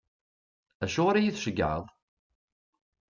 Acuɣer 0.83 1.15
i 1.17 1.21
yi-tceggɛeḍ? 1.23 1.85